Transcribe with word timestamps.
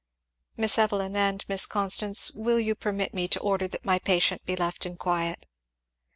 Miss 0.57 0.79
Evelyn, 0.79 1.15
and 1.15 1.45
Miss 1.47 1.67
Constance, 1.67 2.31
will 2.31 2.59
you 2.59 2.73
permit 2.73 3.13
me 3.13 3.27
to 3.27 3.39
order 3.39 3.67
that 3.67 3.85
my 3.85 3.99
patient 3.99 4.43
be 4.47 4.55
left 4.55 4.83
in 4.83 4.97
quiet." 4.97 5.45